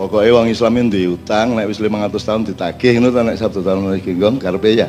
Pokoknya 0.00 0.32
wong 0.32 0.48
Islam 0.48 0.80
itu 0.80 1.12
utang, 1.12 1.52
nek 1.52 1.68
wis 1.68 1.76
500 1.76 2.16
tahun 2.24 2.48
ditagih 2.48 2.96
ngono 2.96 3.12
ta 3.12 3.20
nek 3.20 3.36
Sabtu 3.36 3.60
Balon 3.60 4.00
Genggong 4.00 4.40
karepe 4.40 4.72
ya. 4.72 4.88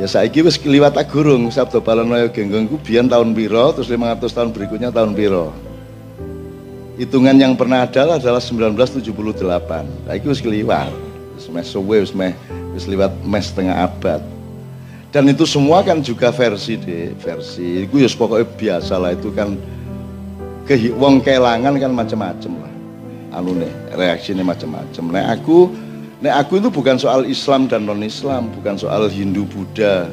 Ya 0.00 0.08
saiki 0.08 0.40
wis 0.40 0.56
liwat 0.56 0.96
agurung 0.96 1.52
Sabtu 1.52 1.84
Balon 1.84 2.08
Genggong 2.32 2.72
ku 2.72 2.80
biyen 2.80 3.04
tahun 3.04 3.36
piro, 3.36 3.76
terus 3.76 3.92
500 3.92 4.32
tahun 4.32 4.48
berikutnya 4.56 4.88
tahun 4.88 5.12
piro. 5.12 5.52
Hitungan 6.96 7.36
yang 7.36 7.52
pernah 7.52 7.84
ada 7.84 8.16
adalah 8.16 8.40
1978. 8.40 9.44
Saiki 10.08 10.24
wis 10.24 10.40
keliwat. 10.40 10.88
Wis 11.36 11.44
meh 11.52 11.60
suwe 11.60 12.00
wis 12.00 12.16
meh 12.16 12.32
wis 12.72 12.88
liwat 12.88 13.12
meh 13.28 13.44
setengah 13.44 13.76
abad. 13.76 14.24
Dan 15.12 15.28
itu 15.28 15.44
semua 15.44 15.84
kan 15.84 16.00
juga 16.00 16.32
versi 16.32 16.80
deh, 16.80 17.12
versi. 17.20 17.84
Itu 17.84 18.00
ya 18.00 18.08
pokoknya 18.08 18.48
biasa 18.56 18.96
lah 18.96 19.12
itu 19.12 19.28
kan 19.36 19.52
ke 20.64 20.80
kelangan 20.96 21.76
kan 21.76 21.92
macam-macam 21.92 22.52
lah 22.64 22.75
anu 23.32 23.56
nih 23.58 23.72
reaksinya 23.94 24.44
macam-macam. 24.46 25.04
Nek 25.14 25.26
aku 25.40 25.70
nek 26.22 26.34
aku 26.46 26.62
itu 26.62 26.68
bukan 26.70 26.96
soal 27.00 27.26
Islam 27.26 27.66
dan 27.66 27.86
non 27.86 28.02
Islam, 28.02 28.50
bukan 28.54 28.78
soal 28.78 29.08
Hindu 29.10 29.46
Buddha 29.48 30.10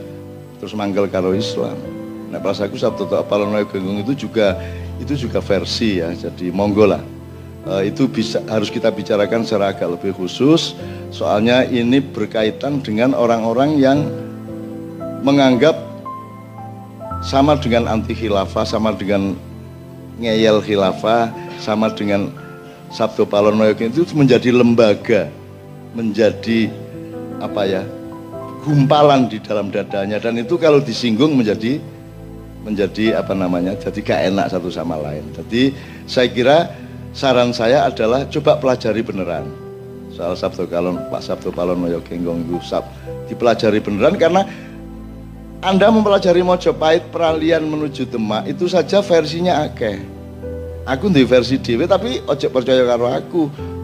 terus 0.57 0.73
manggil 0.73 1.09
karo 1.11 1.35
Islam. 1.35 1.75
Nek 2.33 2.41
pas 2.41 2.57
aku 2.57 2.79
Sabtu 2.79 3.05
Apalono 3.13 3.59
Genggong 3.67 4.01
itu 4.01 4.25
juga 4.25 4.57
itu 4.97 5.27
juga 5.27 5.43
versi 5.43 6.01
ya. 6.01 6.09
Jadi 6.13 6.49
monggo 6.49 6.87
lah. 6.87 7.03
Uh, 7.63 7.79
itu 7.79 8.11
bisa 8.11 8.43
harus 8.51 8.67
kita 8.67 8.91
bicarakan 8.91 9.47
secara 9.47 9.71
agak 9.71 9.95
lebih 9.95 10.11
khusus 10.19 10.75
soalnya 11.15 11.63
ini 11.63 12.03
berkaitan 12.03 12.83
dengan 12.83 13.15
orang-orang 13.15 13.79
yang 13.79 14.03
menganggap 15.23 15.79
sama 17.23 17.55
dengan 17.55 17.87
anti 17.87 18.11
khilafah, 18.11 18.67
sama 18.67 18.91
dengan 18.91 19.39
ngeyel 20.19 20.59
khilafah, 20.59 21.31
sama 21.63 21.87
dengan 21.95 22.27
Sabdo 22.93 23.25
Palono 23.25 23.65
itu 23.73 24.05
menjadi 24.13 24.53
lembaga, 24.53 25.25
menjadi 25.97 26.69
apa 27.41 27.65
ya, 27.65 27.81
gumpalan 28.61 29.25
di 29.25 29.41
dalam 29.41 29.73
dadanya. 29.73 30.21
Dan 30.21 30.37
itu 30.37 30.61
kalau 30.61 30.77
disinggung 30.77 31.33
menjadi 31.33 31.81
menjadi 32.61 33.17
apa 33.17 33.33
namanya, 33.33 33.73
jadi 33.81 33.97
gak 33.97 34.21
enak 34.29 34.45
satu 34.53 34.69
sama 34.69 35.01
lain. 35.01 35.25
Jadi 35.33 35.73
saya 36.05 36.29
kira 36.29 36.57
saran 37.17 37.49
saya 37.49 37.89
adalah 37.89 38.29
coba 38.29 38.61
pelajari 38.61 39.01
beneran. 39.01 39.49
Soal 40.13 40.37
Sabdo 40.37 40.69
Kalon 40.69 41.01
Pak 41.09 41.25
Sabdo 41.25 41.49
Palono 41.49 41.89
Genggong 42.05 42.45
itu 42.45 42.61
sab, 42.61 42.85
dipelajari 43.25 43.81
beneran 43.81 44.13
karena 44.21 44.45
anda 45.65 45.89
mempelajari 45.89 46.45
Mojopahit 46.45 47.09
peralihan 47.09 47.65
menuju 47.65 48.05
Demak 48.05 48.45
itu 48.45 48.69
saja 48.69 49.01
versinya 49.01 49.65
akeh 49.65 50.22
aku 50.83 51.11
di 51.11 51.23
versi 51.23 51.59
dhewe 51.59 51.87
tapi 51.87 52.19
ojo 52.23 52.47
percaya 52.51 52.83
karo 52.87 53.07
aku. 53.11 53.41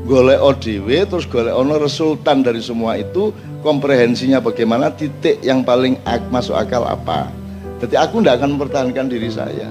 Golek 0.09 0.41
dhewe 0.57 1.05
terus 1.05 1.29
golek 1.29 1.53
ono 1.53 1.77
resultan 1.77 2.41
dari 2.41 2.59
semua 2.65 2.97
itu 2.97 3.29
komprehensinya 3.61 4.41
bagaimana 4.41 4.89
titik 4.89 5.37
yang 5.45 5.61
paling 5.61 5.99
masuk 6.33 6.57
akal 6.57 6.81
apa. 6.87 7.29
Jadi 7.79 7.95
aku 7.95 8.19
tidak 8.19 8.41
akan 8.41 8.57
mempertahankan 8.57 9.05
diri 9.07 9.29
saya. 9.29 9.69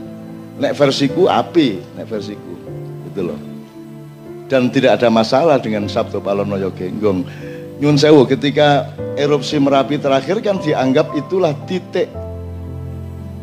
Nek 0.59 0.75
versiku 0.79 1.27
api 1.27 1.83
nek 1.99 2.07
versiku. 2.07 2.55
Itu 3.11 3.21
loh. 3.27 3.41
Dan 4.49 4.73
tidak 4.73 5.03
ada 5.03 5.13
masalah 5.13 5.61
dengan 5.61 5.91
Sabtu 5.91 6.25
Palonoyo 6.25 6.73
Genggong. 6.73 7.21
Nyun 7.79 7.95
Sewu 8.01 8.25
ketika 8.27 8.91
erupsi 9.15 9.61
Merapi 9.61 10.01
terakhir 10.01 10.41
kan 10.41 10.59
dianggap 10.59 11.15
itulah 11.15 11.53
titik 11.69 12.11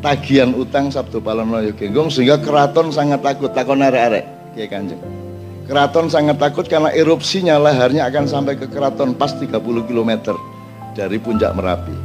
tagihan 0.06 0.54
utang 0.54 0.94
Sabtu 0.94 1.18
Palono 1.18 1.58
Genggong 1.74 2.14
sehingga 2.14 2.38
keraton 2.38 2.94
sangat 2.94 3.26
takut 3.26 3.50
takon 3.50 3.82
arek-arek 3.82 4.54
Kiai 4.54 4.70
Kanjeng. 4.70 5.02
Keraton 5.66 6.14
sangat 6.14 6.38
takut 6.38 6.70
karena 6.70 6.94
erupsinya 6.94 7.58
laharnya 7.58 8.06
akan 8.06 8.30
sampai 8.30 8.54
ke 8.54 8.70
keraton 8.70 9.18
pas 9.18 9.34
30 9.34 9.50
km 9.90 10.38
dari 10.94 11.18
puncak 11.18 11.58
Merapi. 11.58 11.98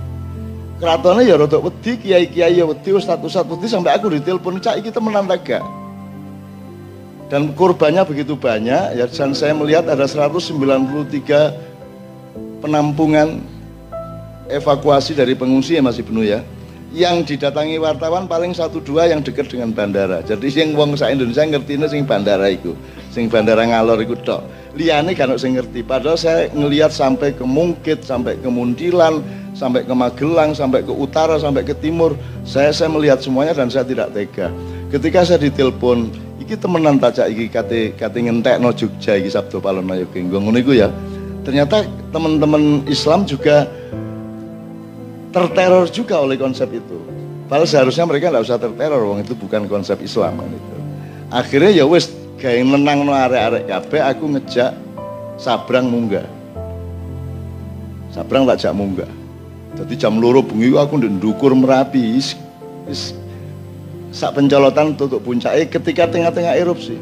Keratonnya 0.81 1.29
ya 1.29 1.37
rotok 1.37 1.69
wedi, 1.69 2.01
kiai-kiai 2.01 2.57
ya 2.57 2.65
wedi, 2.65 2.97
ustaz-ustaz 2.97 3.45
wedi 3.45 3.69
sampai 3.69 3.93
aku 3.93 4.17
ditelepon 4.17 4.65
cak 4.65 4.81
kita 4.81 4.97
menantaga. 4.97 5.61
Dan 7.29 7.53
korbannya 7.53 8.01
begitu 8.09 8.33
banyak 8.33 8.97
ya 8.97 9.05
dan 9.13 9.37
saya 9.37 9.53
melihat 9.53 9.85
ada 9.93 10.09
193 10.09 10.57
penampungan 12.65 13.45
evakuasi 14.49 15.13
dari 15.13 15.37
pengungsi 15.37 15.77
yang 15.77 15.85
masih 15.85 16.01
penuh 16.01 16.25
ya 16.25 16.41
yang 16.91 17.23
didatangi 17.23 17.79
wartawan 17.79 18.27
paling 18.27 18.51
satu 18.51 18.83
dua 18.83 19.07
yang 19.07 19.23
dekat 19.23 19.47
dengan 19.47 19.71
bandara. 19.71 20.27
Jadi 20.27 20.51
yang 20.51 20.75
wong 20.75 20.99
sa 20.99 21.07
Indonesia 21.07 21.47
ngerti 21.47 21.79
ini 21.79 21.87
sing 21.87 22.03
bandara 22.03 22.51
itu, 22.51 22.75
sing 23.15 23.31
bandara 23.31 23.63
ngalor 23.63 24.03
itu 24.03 24.19
tok. 24.27 24.43
Liane 24.75 25.15
kan 25.15 25.31
sing 25.39 25.55
ngerti. 25.55 25.87
Padahal 25.87 26.19
saya 26.19 26.51
ngelihat 26.51 26.91
sampai 26.91 27.31
ke 27.35 27.47
Mungkit, 27.47 28.03
sampai 28.03 28.39
ke 28.43 28.49
Muntilan, 28.51 29.23
sampai 29.55 29.87
ke 29.87 29.95
Magelang, 29.95 30.51
sampai 30.51 30.83
ke 30.83 30.91
utara, 30.91 31.39
sampai 31.39 31.63
ke 31.63 31.79
timur. 31.79 32.19
Saya 32.43 32.75
saya 32.75 32.91
melihat 32.91 33.23
semuanya 33.23 33.55
dan 33.55 33.71
saya 33.71 33.87
tidak 33.87 34.11
tega. 34.11 34.51
Ketika 34.91 35.23
saya 35.23 35.39
ditelepon, 35.39 36.11
iki 36.43 36.59
temenan 36.59 36.99
tajak 36.99 37.31
iki 37.31 37.47
kate 37.47 37.95
kate 37.95 38.19
no 38.59 38.75
Jogja 38.75 39.15
iki 39.15 39.31
Sabtu 39.31 39.63
Palon 39.63 39.87
Ayo 39.95 40.11
Genggong 40.11 40.51
ngono 40.51 40.59
ya. 40.75 40.91
Ternyata 41.47 41.87
teman-teman 42.11 42.83
Islam 42.91 43.23
juga 43.25 43.71
terteror 45.31 45.87
juga 45.91 46.19
oleh 46.23 46.37
konsep 46.37 46.67
itu. 46.71 46.99
Padahal 47.47 47.67
seharusnya 47.67 48.07
mereka 48.07 48.31
nggak 48.31 48.47
usah 48.47 48.59
terteror, 48.63 49.03
wong 49.11 49.27
itu 49.27 49.35
bukan 49.35 49.67
konsep 49.67 49.99
Islam 50.03 50.39
kan 50.39 50.51
itu. 50.51 50.75
Akhirnya 51.31 51.71
ya 51.83 51.85
wes 51.87 52.11
kayak 52.39 52.67
menang 52.67 53.07
no 53.07 53.15
arek-arek 53.15 53.67
kabeh 53.67 54.01
aku 54.03 54.25
ngejak 54.39 54.71
sabrang 55.39 55.91
munggah. 55.91 56.27
Sabrang 58.11 58.47
tak 58.47 58.59
jak 58.59 58.75
munggah. 58.75 59.11
Jadi 59.79 59.95
jam 59.95 60.19
loro 60.19 60.43
bengi 60.43 60.75
aku 60.75 60.99
ndukur 60.99 61.55
merapi 61.55 62.19
is, 62.19 62.35
sak 64.11 64.35
pencolotan 64.35 64.99
tutup 64.99 65.23
puncaknya 65.23 65.63
ketika 65.71 66.11
tengah-tengah 66.11 66.59
erupsi. 66.59 66.99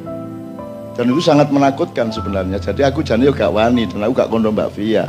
Dan 0.92 1.14
itu 1.14 1.22
sangat 1.24 1.48
menakutkan 1.48 2.12
sebenarnya. 2.12 2.60
Jadi 2.60 2.82
aku 2.84 3.00
jadi 3.00 3.30
yo 3.30 3.32
gak 3.32 3.54
wani 3.54 3.86
dan 3.86 4.04
aku 4.04 4.18
gak 4.18 4.28
kondo 4.28 4.50
Mbak 4.50 4.74
Via. 4.74 5.08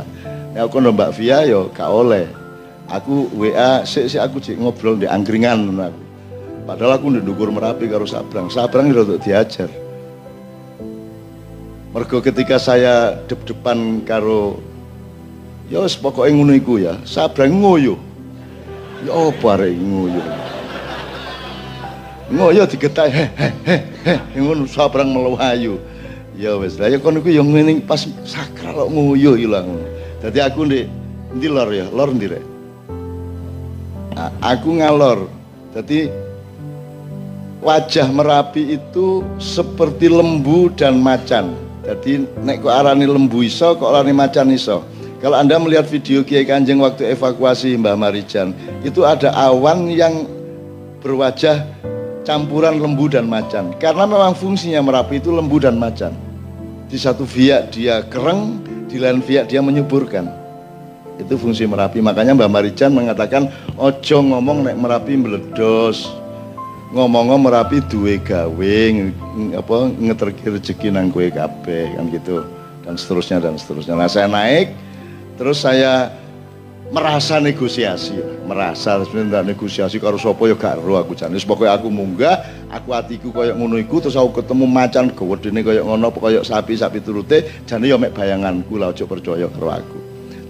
Ya 0.54 0.64
aku 0.64 0.78
kondo 0.78 0.94
Mbak 0.94 1.10
Via 1.18 1.44
yo 1.44 1.68
gak 1.74 1.90
oleh 1.90 2.30
aku 2.90 3.30
WA 3.38 3.86
sik 3.86 4.10
sik 4.10 4.20
aku 4.20 4.42
cek 4.42 4.58
ngobrol 4.58 4.98
di 4.98 5.06
angkringan 5.06 5.70
aku. 5.78 6.02
Padahal 6.66 6.98
aku 6.98 7.06
ndukur 7.10 7.48
Merapi 7.50 7.88
karo 7.90 8.04
Sabrang. 8.04 8.50
Sabrang 8.50 8.90
itu 8.90 9.02
untuk 9.02 9.22
diajar. 9.22 9.70
Mergo 11.90 12.22
ketika 12.22 12.62
saya 12.62 13.18
dep-depan 13.26 14.06
karo 14.06 14.62
ya 15.66 15.82
wis 15.82 15.98
pokoke 15.98 16.30
ya, 16.78 16.94
Sabrang 17.02 17.58
ngoyo. 17.58 17.98
Ya 19.02 19.16
apa 19.16 19.46
arek 19.56 19.74
ngoyo. 19.80 20.22
Ngoyo 22.30 22.62
digetak 22.68 23.10
he 23.10 23.24
he 23.66 23.76
he 24.06 24.38
ngono 24.38 24.68
Sabrang 24.70 25.10
melayu. 25.10 25.82
Ya 26.38 26.54
wis, 26.54 26.78
lah 26.78 26.88
ya 26.88 26.96
kon 27.02 27.18
iku 27.18 27.28
ya 27.28 27.42
ngene 27.42 27.82
pas 27.82 28.06
sakral 28.22 28.86
ngoyo 28.86 29.34
ilang. 29.34 29.82
Dadi 30.22 30.38
aku 30.38 30.68
ndek 30.68 30.86
ndi 31.34 31.46
lor 31.50 31.68
ya, 31.74 31.90
lor 31.90 32.14
ndi 32.14 32.30
rek? 32.30 32.49
Aku 34.40 34.80
ngalor. 34.80 35.30
Jadi 35.74 36.10
wajah 37.62 38.08
Merapi 38.10 38.80
itu 38.80 39.22
seperti 39.38 40.10
lembu 40.10 40.72
dan 40.74 40.98
macan. 40.98 41.54
Jadi 41.84 42.26
nek 42.44 42.64
kok 42.64 42.72
arani 42.72 43.06
lembu 43.06 43.44
iso, 43.44 43.76
kok 43.76 43.88
arani 43.88 44.12
macan 44.12 44.52
iso. 44.52 44.84
Kalau 45.20 45.36
Anda 45.36 45.60
melihat 45.60 45.84
video 45.84 46.24
Kiai 46.24 46.48
Kanjeng 46.48 46.80
waktu 46.80 47.12
evakuasi 47.12 47.76
Mbah 47.76 47.92
Marijan, 47.92 48.56
itu 48.80 49.04
ada 49.04 49.28
awan 49.36 49.92
yang 49.92 50.24
berwajah 51.04 51.68
campuran 52.24 52.80
lembu 52.80 53.04
dan 53.12 53.28
macan. 53.28 53.76
Karena 53.76 54.08
memang 54.08 54.32
fungsinya 54.32 54.80
Merapi 54.80 55.20
itu 55.20 55.28
lembu 55.28 55.60
dan 55.60 55.76
macan. 55.76 56.16
Di 56.88 56.96
satu 56.96 57.28
via 57.28 57.68
dia 57.68 58.00
kereng, 58.08 58.64
di 58.88 58.96
lain 58.96 59.20
via 59.20 59.44
dia 59.44 59.60
menyuburkan. 59.60 60.39
Itu 61.20 61.36
fungsi 61.36 61.68
Merapi. 61.68 62.00
Makanya 62.00 62.32
Mbak 62.32 62.50
Marijan 62.50 62.96
mengatakan 62.96 63.52
ojo 63.76 64.16
ngomong 64.24 64.64
nek 64.64 64.76
Merapi 64.80 65.14
meledos. 65.20 66.08
Ngomong 66.90 67.38
Merapi 67.38 67.78
duwe 67.86 68.18
gawe 68.18 68.76
apa 69.54 69.76
ngeterki 69.94 70.50
rezeki 70.50 70.88
nang 70.90 71.14
kowe 71.14 71.22
kabeh 71.30 71.94
kan 71.94 72.10
gitu 72.10 72.42
dan 72.82 72.98
seterusnya 72.98 73.38
dan 73.38 73.54
seterusnya. 73.54 73.94
Nah, 73.94 74.10
saya 74.10 74.26
naik 74.26 74.74
terus 75.38 75.62
saya 75.62 76.10
merasa 76.90 77.38
negosiasi, 77.38 78.18
merasa 78.42 78.98
sebenarnya 79.06 79.54
negosiasi 79.54 80.02
karo 80.02 80.18
sapa 80.18 80.42
ya 80.50 80.58
gak 80.58 80.82
ero 80.82 80.98
aku 80.98 81.14
jan. 81.14 81.30
Wis 81.30 81.46
pokoke 81.46 81.70
aku 81.70 81.86
munggah, 81.86 82.42
aku 82.66 82.90
atiku 82.90 83.30
koyo 83.30 83.54
ngono 83.54 83.78
iku 83.78 84.02
terus 84.02 84.18
aku 84.18 84.42
ketemu 84.42 84.66
macan 84.66 85.14
gedene 85.14 85.62
koyo 85.62 85.86
ngono 85.86 86.10
koyo 86.10 86.42
sapi-sapi 86.42 86.98
turute 86.98 87.62
jane 87.70 87.86
ya 87.86 87.94
mek 87.94 88.10
bayanganku 88.10 88.74
lah 88.74 88.90
aja 88.90 89.06
percaya 89.06 89.46
karo 89.46 89.70
aku. 89.70 89.99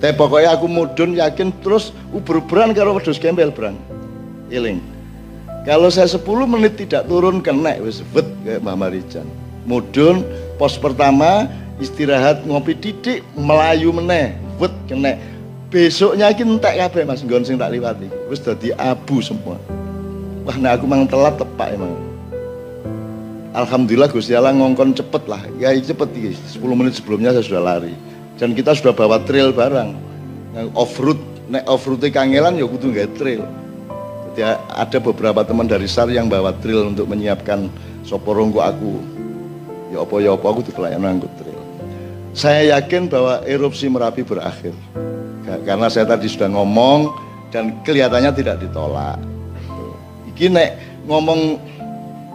Tapi 0.00 0.16
pokoknya 0.16 0.56
aku 0.56 0.64
mudun 0.64 1.12
yakin 1.12 1.52
terus 1.60 1.92
uber-uberan 2.16 2.72
kalau 2.72 2.96
wedus 2.96 3.20
gembel 3.20 3.52
berang. 3.52 3.76
Iling. 4.48 4.80
Kalau 5.68 5.92
saya 5.92 6.08
10 6.08 6.24
menit 6.48 6.80
tidak 6.80 7.04
turun 7.04 7.44
kena 7.44 7.76
wis 7.84 8.00
bet 8.16 8.24
kayak 8.40 8.64
Mbak 8.64 8.76
Marijan. 8.80 9.28
Mudun 9.68 10.24
pos 10.56 10.80
pertama 10.80 11.52
istirahat 11.76 12.48
ngopi 12.48 12.72
titik 12.80 13.20
melayu 13.36 13.92
meneh 13.92 14.40
wet 14.56 14.72
kena. 14.88 15.20
Besoknya 15.68 16.32
iki 16.32 16.48
entek 16.48 16.80
kabeh 16.80 17.04
Mas 17.04 17.20
nggon 17.20 17.44
sing 17.44 17.60
tak 17.60 17.68
liwati. 17.68 18.08
Wis 18.32 18.40
dadi 18.40 18.72
abu 18.80 19.20
semua. 19.20 19.60
Wah 20.48 20.56
nek 20.56 20.80
aku 20.80 20.88
mang 20.88 21.04
telat 21.04 21.36
tepak 21.36 21.76
emang. 21.76 21.92
Alhamdulillah 23.52 24.08
Gusti 24.08 24.32
Allah 24.32 24.56
ngongkon 24.56 24.96
cepet 24.96 25.28
lah. 25.28 25.44
Ya 25.60 25.76
cepet 25.76 26.08
iki. 26.16 26.32
10 26.56 26.56
menit 26.72 26.96
sebelumnya 26.96 27.36
saya 27.36 27.44
sudah 27.44 27.60
lari 27.60 27.92
dan 28.36 28.54
kita 28.54 28.76
sudah 28.76 28.94
bawa 28.94 29.18
trail 29.24 29.50
barang. 29.50 29.90
Off 30.76 30.98
road 31.00 31.18
nek 31.50 31.66
off 31.66 31.86
road 31.86 32.02
kangelan 32.10 32.58
ya 32.58 32.66
kudu 32.66 32.94
nggak 32.94 33.18
trail. 33.18 33.42
Jadi 34.30 34.46
ada 34.70 34.98
beberapa 35.02 35.42
teman 35.42 35.66
dari 35.66 35.90
SAR 35.90 36.10
yang 36.14 36.30
bawa 36.30 36.54
trail 36.62 36.86
untuk 36.86 37.10
menyiapkan 37.10 37.66
soporongko 38.06 38.60
aku. 38.62 38.94
Ya 39.90 40.06
apa 40.06 40.14
ya 40.22 40.30
apa 40.38 40.46
aku 40.46 40.60
di 40.62 40.70
pelayanan 40.70 41.18
angkut 41.18 41.32
trail. 41.34 41.58
Saya 42.30 42.78
yakin 42.78 43.10
bahwa 43.10 43.42
erupsi 43.42 43.90
Merapi 43.90 44.22
berakhir. 44.22 44.74
Karena 45.66 45.90
saya 45.90 46.06
tadi 46.06 46.30
sudah 46.30 46.46
ngomong 46.46 47.10
dan 47.50 47.82
kelihatannya 47.82 48.30
tidak 48.38 48.62
ditolak. 48.62 49.18
Iki 50.30 50.46
nek 50.54 50.78
ngomong 51.10 51.58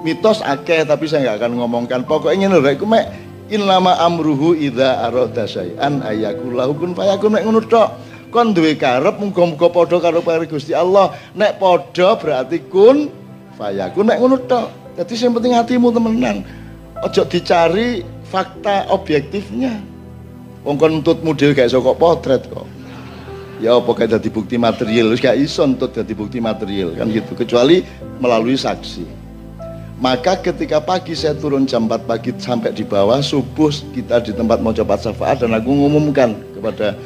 mitos 0.03 0.43
akeh 0.43 0.83
tapi 0.83 1.07
saya 1.07 1.31
nggak 1.31 1.37
akan 1.39 1.51
ngomongkan. 1.63 1.99
Pokoknya 2.03 2.51
loh 2.51 2.59
aku 2.59 2.83
mek 2.83 3.07
in 3.49 3.61
lama 3.65 3.93
amruhu 4.01 4.57
ida 4.57 5.05
aroda 5.05 5.45
syai'an 5.45 6.01
ayakullahu 6.01 6.73
kun 6.77 6.91
fayakun 6.97 7.29
mek 7.37 7.43
ngono 7.45 7.61
tok 7.65 7.89
kon 8.33 8.51
duwe 8.51 8.73
karep 8.75 9.21
muga-muga 9.21 9.69
padha 9.69 9.97
karo 10.01 10.19
pare 10.25 10.49
Gusti 10.49 10.73
Allah. 10.73 11.13
Nek 11.37 11.61
padha 11.61 12.17
berarti 12.17 12.57
kun 12.67 13.07
fayakun. 13.55 14.09
Nek 14.09 14.19
ngono 14.19 14.37
tok 14.43 14.97
jadi 14.97 15.13
yang 15.27 15.33
penting 15.37 15.53
hatimu 15.55 15.87
temenan. 15.93 16.37
Ojo 17.05 17.21
dicari 17.27 18.01
fakta 18.27 18.89
objektifnya. 18.89 19.77
Wong 20.65 20.75
kon 20.81 20.99
nuntut 20.99 21.21
model 21.21 21.53
kayak 21.53 21.69
sokok 21.69 21.95
potret 22.01 22.43
kok. 22.49 22.65
Ya 23.61 23.77
apa 23.77 23.87
kayak 23.93 24.19
jadi 24.19 24.29
bukti 24.33 24.55
material? 24.59 25.15
Gak 25.15 25.37
iso 25.39 25.63
nuntut 25.63 25.95
jadi 25.95 26.11
bukti 26.11 26.41
material 26.41 26.97
kan 26.97 27.07
gitu. 27.13 27.37
Kecuali 27.37 27.85
melalui 28.19 28.57
saksi 28.59 29.24
maka 29.95 30.35
ketika 30.35 30.83
pagi 30.83 31.15
saya 31.15 31.31
turun 31.39 31.63
jam 31.63 31.87
4 31.87 32.03
pagi 32.03 32.35
sampai 32.35 32.75
di 32.75 32.83
bawah 32.83 33.23
subuh 33.23 33.71
kita 33.95 34.19
di 34.19 34.35
tempat 34.35 34.59
mau 34.59 34.75
coba 34.75 34.99
syafaat 34.99 35.39
dan 35.43 35.55
aku 35.55 35.71
ngumumkan 35.71 36.35
kepada 36.51 36.99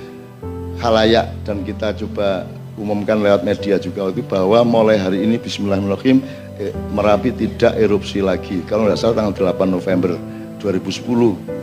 halayak 0.82 1.30
dan 1.46 1.62
kita 1.62 1.94
coba 2.06 2.50
umumkan 2.80 3.20
lewat 3.22 3.44
media 3.44 3.76
juga 3.78 4.10
itu 4.10 4.24
bahwa 4.26 4.64
mulai 4.64 4.98
hari 4.98 5.22
ini 5.22 5.36
Bismillahirrahmanirrahim 5.38 6.24
eh, 6.58 6.72
Merapi 6.96 7.36
tidak 7.36 7.76
erupsi 7.76 8.24
lagi. 8.24 8.64
Kalau 8.66 8.88
tidak 8.88 8.98
salah 9.04 9.16
tanggal 9.20 9.54
8 9.54 9.68
November 9.68 10.16
2010 10.64 11.06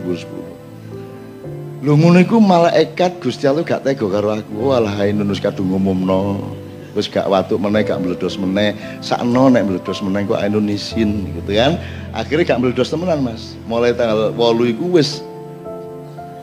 2010 0.05 0.47
lu 1.77 1.93
ngono 1.93 2.17
iku 2.17 2.41
malaikat 2.41 3.21
Gusti 3.21 3.45
Allah 3.45 3.61
gak 3.61 3.85
tega 3.85 4.09
karo 4.09 4.33
aku. 4.33 4.73
Walah 4.73 4.97
nunus 5.13 5.37
kadung 5.37 5.69
ngumumno 5.69 6.41
wis 6.97 7.05
gak 7.05 7.29
watuk 7.29 7.61
meneh 7.61 7.85
gak 7.85 8.01
meledos 8.01 8.41
meneh. 8.41 8.73
Sakno 9.05 9.53
nek 9.53 9.69
meledos 9.69 10.01
meneh 10.01 10.25
kok 10.25 10.41
Indonesian 10.41 11.29
gitu 11.37 11.53
kan? 11.53 11.77
Akhirnya 12.17 12.57
gak 12.57 12.59
meledos 12.65 12.89
temenan 12.89 13.21
Mas. 13.21 13.53
Mulai 13.69 13.93
tanggal 13.93 14.33
8 14.33 14.73
iku 14.73 14.97
wis 14.97 15.21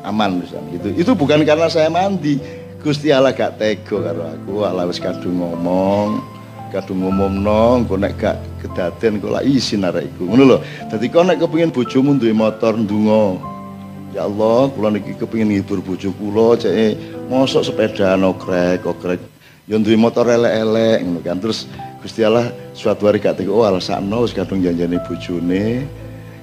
aman 0.07 0.37
misalnya 0.39 0.77
gitu 0.77 0.89
itu 0.95 1.11
bukan 1.19 1.43
karena 1.43 1.67
saya 1.67 1.91
mandi. 1.91 2.39
Gusti 2.79 3.11
Allah 3.11 3.35
gak 3.35 3.59
tega 3.59 3.99
karo 3.99 4.23
aku. 4.31 4.63
Allah 4.63 4.87
wis 4.87 5.03
kadung 5.03 5.43
ngomong 5.43 6.23
kadung 6.75 7.07
ngomongno 7.07 7.87
engko 7.87 7.95
nek 7.95 8.19
gak 8.19 8.37
kedaden 8.59 9.23
kok 9.23 9.31
lak 9.35 9.45
isin 9.47 9.87
arek 9.87 10.07
iku. 10.15 10.31
Ngono 10.31 10.43
lho. 10.47 10.59
Dadi 10.91 11.07
kok 11.11 11.27
nek 11.27 11.43
kepengin 11.43 11.75
bojomu 11.75 12.15
duwe 12.19 12.35
motor 12.35 12.79
ndonga? 12.79 13.39
Ya 14.15 14.31
Allah 14.31 14.71
kula 14.71 14.95
niki 14.95 15.19
kepengin 15.19 15.51
ngibur 15.55 15.83
bojo 15.83 16.15
kula 16.15 16.55
cek. 16.55 16.95
Mosok 17.27 17.67
sepeda 17.67 18.15
nokrek 18.21 18.85
okrek 18.85 19.34
yo 19.65 19.81
duwe 19.81 19.97
motor 19.97 20.29
elek-elek 20.29 20.99
ngono 21.05 21.21
kan. 21.25 21.41
Terus 21.41 21.69
Gusti 22.05 22.21
Allah 22.21 22.53
suatu 22.77 23.09
hari 23.09 23.17
gak 23.17 23.41
tega 23.41 23.53
oh 23.53 23.65
alasakno 23.65 24.29
wis 24.29 24.37
kadung 24.37 24.61
janjane 24.61 25.01
bojone 25.01 25.89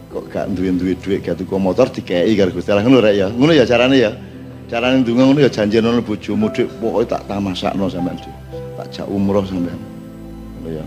kok 0.10 0.26
gak 0.34 0.46
duwe-duwe 0.58 0.98
dhuwit 0.98 1.22
gak 1.22 1.38
tuku 1.38 1.56
motor 1.62 1.86
dikei 1.94 2.34
karo 2.34 2.50
Gusti 2.50 2.74
Allah. 2.74 2.86
Ngono 2.86 2.98
rek 2.98 3.14
ya. 3.14 3.28
Ngono 3.30 3.52
ya 3.54 3.66
carane 3.70 3.98
ya. 3.98 4.12
Carane 4.66 5.06
ndonga 5.06 5.24
ngono 5.30 5.40
ya 5.46 5.50
janjenono 5.54 6.02
bojomu 6.02 6.50
dik. 6.50 6.68
Pokoke 6.82 7.06
tak 7.06 7.22
tamasakno 7.30 7.86
sampean 7.90 8.18
dik. 8.18 8.36
Tak 8.78 8.88
jak 8.90 9.06
umroh 9.06 9.46
sampean. 9.46 9.78
Ngono 10.58 10.70
ya. 10.82 10.86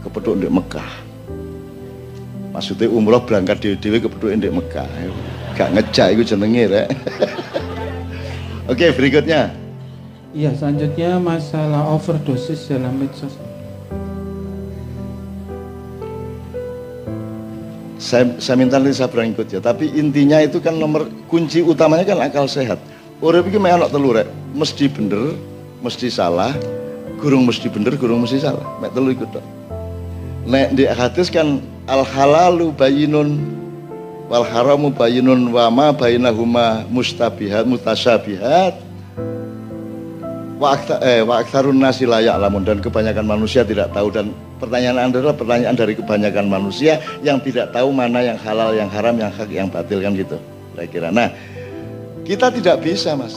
Kepethuk 0.00 0.34
ndek 0.40 0.52
Mekah. 0.52 0.90
Maksudnya 2.56 2.88
umroh 2.88 3.20
berangkat 3.20 3.60
dewe-dewe 3.60 4.00
kepethuk 4.00 4.32
ndek 4.32 4.52
Mekah. 4.54 4.88
Gak 5.60 5.76
ngejak 5.76 6.08
iku 6.16 6.22
jenenge 6.24 6.64
rek. 6.72 6.88
Oke, 8.72 8.90
berikutnya. 8.96 9.65
Iya, 10.36 10.52
selanjutnya 10.52 11.16
masalah 11.16 11.96
overdosis 11.96 12.68
dalam 12.68 12.92
medsos. 13.00 13.32
Saya, 17.96 18.36
saya 18.36 18.60
minta 18.60 18.76
nanti 18.76 18.92
saya 18.92 19.08
berangkut 19.08 19.48
ya, 19.48 19.64
tapi 19.64 19.88
intinya 19.96 20.36
itu 20.44 20.60
kan 20.60 20.76
nomor 20.76 21.08
kunci 21.32 21.64
utamanya 21.64 22.04
kan 22.04 22.20
akal 22.20 22.44
sehat. 22.44 22.76
Urip 23.24 23.48
iki 23.48 23.56
mek 23.56 23.80
ana 23.80 23.88
telu 23.88 24.12
rek, 24.12 24.28
mesti 24.52 24.92
bener, 24.92 25.40
mesti 25.80 26.12
salah, 26.12 26.52
gurung 27.16 27.48
mesti 27.48 27.72
bener, 27.72 27.96
gurung 27.96 28.20
mesti 28.28 28.36
salah. 28.36 28.76
Mek 28.76 28.92
telu 28.92 29.16
iku 29.16 29.24
tok. 29.32 29.40
Nek 30.44 30.76
di 30.76 30.84
hadis 30.84 31.32
kan 31.32 31.64
al 31.88 32.04
halalu 32.04 32.76
bayinun 32.76 33.40
wal 34.28 34.44
haramu 34.44 34.92
bayinun 34.92 35.48
wa 35.48 35.72
ma 35.72 35.96
bainahuma 35.96 36.84
mustabihat 36.92 37.64
mutasyabihat 37.64 38.85
wa 40.56 40.72
eh, 41.04 41.20
wa 41.20 41.44
aktsarun 41.44 41.76
nasi 41.76 42.08
layak 42.08 42.40
lamun 42.40 42.64
dan 42.64 42.80
kebanyakan 42.80 43.28
manusia 43.28 43.60
tidak 43.60 43.92
tahu 43.92 44.08
dan 44.08 44.32
pertanyaan 44.56 45.12
Anda 45.12 45.20
adalah 45.20 45.36
pertanyaan 45.36 45.76
dari 45.76 45.92
kebanyakan 45.92 46.48
manusia 46.48 46.96
yang 47.20 47.40
tidak 47.44 47.76
tahu 47.76 47.92
mana 47.92 48.24
yang 48.24 48.40
halal, 48.40 48.72
yang 48.72 48.88
haram, 48.88 49.20
yang 49.20 49.28
hak, 49.28 49.48
yang 49.52 49.68
batil 49.68 50.00
kan 50.00 50.16
gitu. 50.16 50.40
Saya 50.72 50.88
kira. 50.88 51.08
Nah, 51.12 51.28
kita 52.24 52.48
tidak 52.52 52.80
bisa, 52.84 53.12
Mas. 53.16 53.36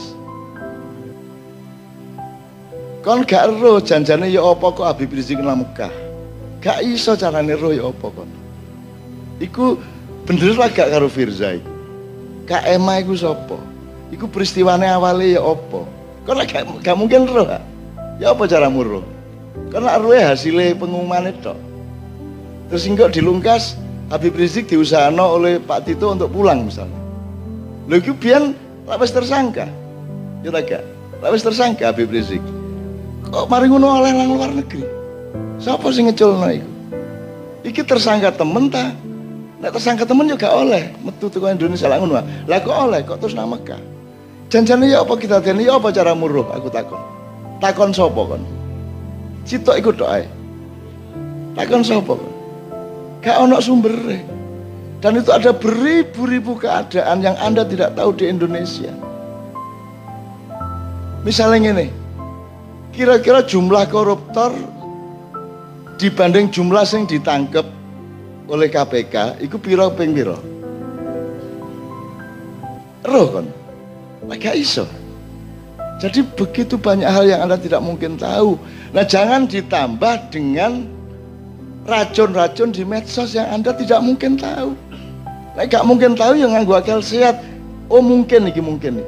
Kon 3.00 3.24
gak 3.24 3.48
ero 3.48 3.80
janjane 3.80 4.28
ya 4.28 4.44
apa 4.44 4.76
kok 4.76 4.84
Habib 4.84 5.12
Rizik 5.12 5.40
nang 5.40 5.64
Mekah. 5.64 5.92
Gak 6.60 6.84
iso 6.84 7.16
carane 7.16 7.56
ero 7.56 7.72
ya 7.72 7.88
apa 7.88 8.12
kon. 8.12 8.28
Iku 9.40 9.80
bener 10.28 10.52
lah 10.52 10.68
gak 10.68 10.92
karo 10.92 11.08
Firza 11.08 11.56
iku. 11.56 11.72
Kak 12.44 12.68
Ema 12.68 13.00
iku 13.00 13.16
sapa? 13.16 13.56
Iku 14.12 14.28
peristiwane 14.28 14.84
awale 14.84 15.32
ya 15.32 15.40
apa? 15.40 15.99
Kon 16.30 16.38
gak, 16.46 16.62
gak 16.86 16.94
mungkin 16.94 17.26
ero. 17.26 17.42
Ya 18.22 18.30
apa 18.30 18.46
caramu 18.46 18.86
ero? 18.86 19.02
Karena 19.74 19.98
arwah 19.98 20.30
hasilnya 20.30 20.78
pengumuman 20.78 21.26
itu. 21.26 21.50
Terus 22.70 22.86
enggak 22.86 23.18
dilungkas 23.18 23.74
Habib 24.14 24.38
Rizik 24.38 24.70
diusahakan 24.70 25.18
oleh 25.18 25.58
Pak 25.58 25.90
Tito 25.90 26.06
untuk 26.06 26.30
pulang 26.30 26.70
misalnya. 26.70 26.94
Lho 27.90 27.98
itu 27.98 28.14
biar 28.14 28.46
lapis 28.86 29.10
tersangka. 29.10 29.66
Ya 30.46 30.54
tak 30.54 30.70
gak? 30.70 30.82
Lapis 31.18 31.42
tersangka 31.42 31.90
Habib 31.90 32.14
Rizik. 32.14 32.38
Kok 33.26 33.50
mari 33.50 33.66
ngono 33.66 33.90
oleh 33.90 34.14
lang 34.14 34.30
luar 34.30 34.54
negeri? 34.54 34.86
Siapa 35.58 35.82
sih 35.90 36.06
ngeculno 36.06 36.46
iku? 36.46 36.70
Iki 37.66 37.82
tersangka 37.82 38.30
temen 38.30 38.70
ta? 38.70 38.94
Nek 39.58 39.74
tersangka 39.74 40.06
temen 40.06 40.30
juga 40.30 40.46
oleh 40.54 40.94
metu 41.02 41.26
teko 41.26 41.50
Indonesia 41.50 41.90
lah 41.90 41.98
ngono. 41.98 42.22
Lah 42.22 42.58
kok 42.62 42.70
oleh 42.86 43.02
kok 43.02 43.18
terus 43.18 43.34
nang 43.34 43.50
Mekah? 43.50 43.98
Janjane 44.50 44.90
ya 44.90 45.06
apa 45.06 45.14
kita 45.14 45.38
dene 45.38 45.62
ya 45.62 45.78
apa 45.78 45.94
cara 45.94 46.10
muruh 46.10 46.42
aku 46.50 46.66
takon. 46.74 46.98
Takon 47.62 47.94
sapa 47.94 48.18
kon? 48.18 48.42
Citok 49.46 49.78
iku 49.78 49.94
tok. 49.94 50.26
Takon 51.54 51.86
sapa 51.86 52.18
kon? 52.18 52.32
Gak 53.22 53.38
ono 53.38 53.62
sumbere. 53.62 54.18
Dan 55.00 55.16
itu 55.16 55.30
ada 55.32 55.54
beribu-ribu 55.54 56.58
keadaan 56.58 57.24
yang 57.24 57.38
Anda 57.40 57.64
tidak 57.64 57.96
tahu 57.96 58.12
di 58.12 58.28
Indonesia. 58.28 58.92
Misalnya 61.24 61.72
ini, 61.72 61.88
kira-kira 62.92 63.40
jumlah 63.40 63.88
koruptor 63.88 64.52
dibanding 65.96 66.52
jumlah 66.52 66.84
yang 66.84 67.08
ditangkap 67.08 67.64
oleh 68.44 68.68
KPK, 68.68 69.40
itu 69.40 69.56
piro 69.56 69.88
ping 69.96 70.12
piro? 70.12 70.36
Roh 73.08 73.26
kan? 73.32 73.59
Gak 74.28 74.56
iso. 74.56 74.84
Jadi 76.00 76.24
begitu 76.24 76.80
banyak 76.80 77.08
hal 77.08 77.24
yang 77.28 77.40
Anda 77.44 77.60
tidak 77.60 77.84
mungkin 77.84 78.16
tahu. 78.16 78.56
Nah 78.96 79.04
jangan 79.04 79.44
ditambah 79.44 80.32
dengan 80.32 80.88
racun-racun 81.84 82.72
di 82.72 82.88
medsos 82.88 83.36
yang 83.36 83.48
Anda 83.52 83.76
tidak 83.76 84.00
mungkin 84.00 84.40
tahu. 84.40 84.72
Nah 85.56 85.64
gak 85.68 85.84
mungkin 85.84 86.16
tahu 86.16 86.40
yang 86.40 86.56
nganggu 86.56 86.72
akal 86.72 87.04
sehat. 87.04 87.40
Oh 87.92 88.00
mungkin 88.00 88.48
iki 88.48 88.64
mungkin. 88.64 89.04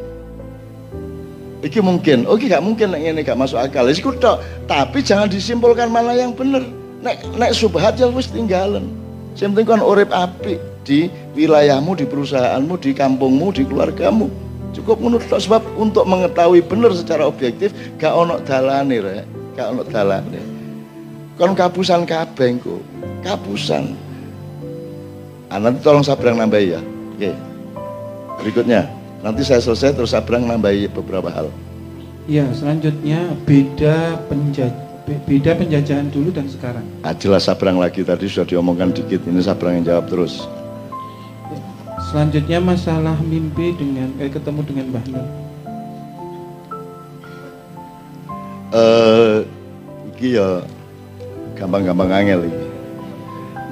Iki 1.64 1.80
mungkin. 1.80 2.28
Oh 2.28 2.36
iki 2.36 2.52
gak 2.52 2.64
mungkin 2.64 2.92
nek 2.92 3.00
ini 3.00 3.20
gak 3.24 3.40
masuk 3.40 3.56
akal. 3.56 3.88
Iku 3.88 4.12
tok. 4.20 4.44
Tapi 4.68 5.00
jangan 5.00 5.32
disimpulkan 5.32 5.88
mana 5.88 6.12
yang 6.12 6.36
benar. 6.36 6.64
Nek 7.00 7.24
nek 7.40 7.56
subhat 7.56 7.96
ya 7.96 8.08
wis 8.12 8.28
tinggalan. 8.28 8.84
Sing 9.32 9.56
penting 9.56 9.80
kan 9.80 9.80
urip 9.80 10.12
apik. 10.12 10.72
di 10.82 11.06
wilayahmu, 11.38 11.94
di 11.94 12.04
perusahaanmu, 12.06 12.74
di 12.82 12.90
kampungmu, 12.92 13.54
di 13.54 13.62
keluargamu. 13.62 14.28
Cukup 14.72 15.04
menurut 15.04 15.28
sebab 15.28 15.60
untuk 15.76 16.08
mengetahui 16.08 16.64
benar 16.64 16.96
secara 16.96 17.28
objektif 17.28 17.72
gak 18.00 18.12
ono 18.12 18.40
dalane 18.40 18.96
rek, 19.04 19.24
gak 19.52 19.68
ono 19.76 19.82
dalane. 19.84 20.40
Kon 21.36 21.52
kapusan 21.52 22.08
kabeh 22.08 22.56
engko. 22.56 22.80
Kapusan. 23.20 23.92
Ah, 25.52 25.60
nanti 25.60 25.84
tolong 25.84 26.00
Sabrang 26.00 26.40
nambahi 26.40 26.72
ya. 26.72 26.80
Oke. 27.12 27.30
Berikutnya, 28.40 28.88
nanti 29.20 29.44
saya 29.44 29.60
selesai 29.60 29.92
terus 29.92 30.16
Sabrang 30.16 30.48
nambahi 30.48 30.88
beberapa 30.88 31.28
hal. 31.28 31.52
Ya, 32.24 32.48
selanjutnya 32.56 33.34
beda 33.44 34.16
penjaj 34.30 34.72
beda 35.02 35.58
penjajahan 35.58 36.08
dulu 36.14 36.30
dan 36.30 36.46
sekarang. 36.46 36.86
Ah, 37.02 37.12
jelas 37.12 37.44
Sabrang 37.44 37.76
lagi 37.76 38.06
tadi 38.06 38.30
sudah 38.30 38.48
diomongkan 38.48 38.94
dikit. 38.94 39.20
Ini 39.26 39.42
Sabrang 39.44 39.82
yang 39.82 39.84
jawab 39.84 40.08
terus. 40.08 40.46
Selanjutnya 42.12 42.60
masalah 42.60 43.16
mimpi 43.24 43.72
dengan 43.72 44.12
eh, 44.20 44.28
ketemu 44.28 44.60
dengan 44.68 44.84
Mbah 44.92 45.04
Nun. 45.08 45.26
Eh, 48.72 49.36
iki 50.12 50.36
ya 50.36 50.60
gampang-gampang 51.56 52.12
angel 52.12 52.52
iki. 52.52 52.64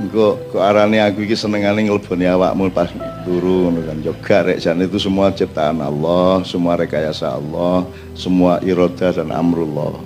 Engko 0.00 0.40
kok 0.48 0.64
arane 0.64 1.04
aku 1.04 1.28
iki 1.28 1.36
senengane 1.36 1.84
ngleboni 1.84 2.24
awakmu 2.32 2.72
pas 2.72 2.88
turu 3.28 3.68
ngono 3.68 3.84
kan. 3.84 4.00
Yoga 4.00 4.36
rek 4.48 4.64
jan 4.64 4.80
itu 4.80 4.96
semua 4.96 5.28
ciptaan 5.28 5.76
Allah, 5.84 6.40
semua 6.48 6.80
rekayasa 6.80 7.36
Allah, 7.36 7.84
semua 8.16 8.56
iroda 8.64 9.12
dan 9.12 9.36
amrullah. 9.36 10.00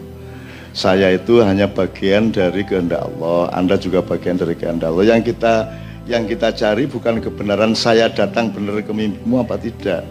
Saya 0.74 1.14
itu 1.14 1.38
hanya 1.38 1.70
bagian 1.70 2.34
dari 2.34 2.66
kehendak 2.66 3.06
Allah, 3.06 3.46
Anda 3.54 3.78
juga 3.78 4.02
bagian 4.02 4.42
dari 4.42 4.58
kehendak 4.58 4.90
Allah. 4.90 5.06
Yang 5.06 5.30
kita 5.30 5.70
yang 6.04 6.28
kita 6.28 6.52
cari 6.52 6.84
bukan 6.84 7.20
kebenaran 7.20 7.72
saya 7.72 8.12
datang 8.12 8.52
benar 8.52 8.84
ke 8.84 8.92
mimpimu 8.92 9.40
apa 9.40 9.56
tidak. 9.56 10.04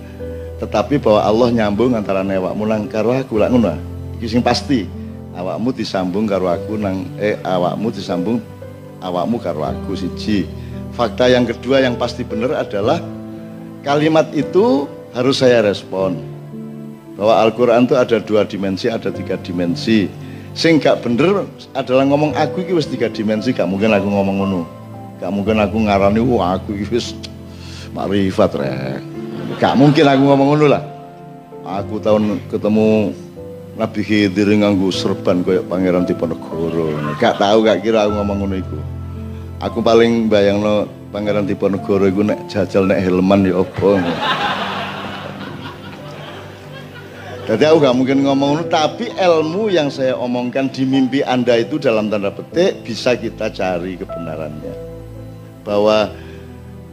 Tetapi 0.58 0.98
bahwa 0.98 1.22
Allah 1.22 1.50
nyambung 1.54 1.94
antara 1.94 2.26
awakmu 2.26 2.66
nang 2.66 2.90
karo 2.90 3.14
aku 3.14 3.38
lak 3.38 3.54
ngono. 3.54 3.78
Iki 4.18 4.26
sing 4.26 4.42
pasti. 4.42 4.90
Awakmu 5.34 5.74
disambung 5.74 6.30
karo 6.30 6.50
aku 6.50 6.78
nang 6.78 7.10
eh 7.18 7.38
awakmu 7.42 7.90
disambung 7.94 8.42
awakmu 9.02 9.38
karo 9.38 9.66
aku 9.66 9.94
siji. 9.94 10.50
Fakta 10.94 11.30
yang 11.30 11.46
kedua 11.46 11.82
yang 11.82 11.98
pasti 11.98 12.22
benar 12.22 12.54
adalah 12.54 13.02
kalimat 13.82 14.30
itu 14.34 14.86
harus 15.14 15.42
saya 15.42 15.62
respon. 15.62 16.18
Bahwa 17.14 17.38
Al-Quran 17.46 17.86
itu 17.86 17.94
ada 17.94 18.18
dua 18.18 18.42
dimensi, 18.42 18.90
ada 18.90 19.14
tiga 19.14 19.38
dimensi. 19.38 20.10
Sing 20.54 20.82
bener 20.82 21.46
adalah 21.74 22.06
ngomong 22.10 22.34
aku 22.34 22.66
iki 22.66 22.74
tiga 22.98 23.10
dimensi, 23.10 23.54
gak 23.54 23.70
mungkin 23.70 23.94
aku 23.94 24.10
ngomong 24.10 24.38
ngono. 24.42 24.83
Gak 25.24 25.32
mungkin 25.32 25.56
aku 25.56 25.88
ngarani 25.88 26.20
wah 26.20 26.60
aku 26.60 26.76
wis 26.92 27.16
makrifat 27.96 28.60
rek. 28.60 29.00
Gak 29.56 29.80
mungkin 29.80 30.04
aku 30.04 30.20
ngomong 30.20 30.48
ngono 30.52 30.68
lah. 30.68 30.84
Aku 31.64 31.96
tahun 32.04 32.44
ketemu 32.52 33.16
Nabi 33.80 34.04
Khidir 34.04 34.52
nganggo 34.52 34.92
serban 34.92 35.40
koyo 35.40 35.64
pangeran 35.64 36.04
Diponegoro. 36.04 36.92
Gak 37.24 37.40
tahu 37.40 37.64
gak 37.64 37.88
kira 37.88 38.04
aku 38.04 38.20
ngomong 38.20 38.38
ngono 38.44 38.56
iku. 38.60 38.76
Aku 39.64 39.80
paling 39.80 40.28
bayangno 40.28 40.92
pangeran 41.16 41.48
Diponegoro 41.48 42.04
iku 42.04 42.28
nek 42.28 42.44
jajal 42.52 42.84
nek 42.84 43.00
helman 43.00 43.48
ya 43.48 43.64
apa. 43.64 43.92
Jadi 47.48 47.64
aku 47.64 47.78
gak 47.80 47.96
mungkin 47.96 48.28
ngomong 48.28 48.68
tapi 48.68 49.08
ilmu 49.16 49.72
yang 49.72 49.88
saya 49.88 50.20
omongkan 50.20 50.68
di 50.68 50.84
mimpi 50.84 51.24
Anda 51.24 51.64
itu 51.64 51.80
dalam 51.80 52.12
tanda 52.12 52.28
petik 52.28 52.84
bisa 52.84 53.16
kita 53.16 53.48
cari 53.56 53.96
kebenarannya. 53.96 54.93
Bahwa 55.64 56.12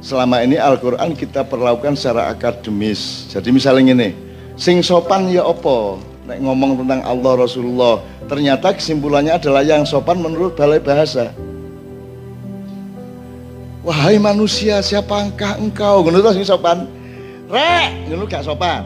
selama 0.01 0.41
ini 0.41 0.57
Al-Quran 0.57 1.13
kita 1.15 1.45
perlakukan 1.45 1.95
secara 1.95 2.33
akademis. 2.33 3.29
Jadi 3.29 3.53
misalnya 3.53 3.93
ini, 3.93 4.11
sing 4.57 4.81
sopan 4.81 5.29
ya 5.29 5.45
opo, 5.45 6.01
nek 6.25 6.41
ngomong 6.41 6.81
tentang 6.85 7.05
Allah 7.05 7.33
Rasulullah, 7.37 8.01
ternyata 8.27 8.73
kesimpulannya 8.73 9.37
adalah 9.37 9.61
yang 9.67 9.85
sopan 9.85 10.19
menurut 10.19 10.57
balai 10.57 10.81
bahasa. 10.81 11.31
Wahai 13.81 14.21
manusia, 14.21 14.85
siapakah 14.85 15.57
engkau? 15.57 16.05
Ngono 16.05 16.21
sing 16.37 16.45
sopan. 16.45 16.85
Rek, 17.49 18.13
ngono 18.13 18.29
gak 18.29 18.45
sopan. 18.45 18.85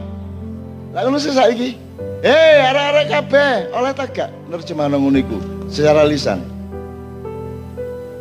Lah 0.95 1.03
ngono 1.03 1.19
saiki. 1.19 1.77
Eh, 2.25 2.57
arek-arek 2.65 3.07
kabeh, 3.13 3.53
oleh 3.77 3.93
tak 3.93 4.17
gak 4.17 4.31
nerjemahno 4.49 4.97
ngono 4.97 5.21
secara 5.69 6.07
lisan. 6.07 6.54